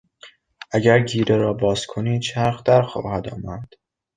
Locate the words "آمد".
3.29-3.67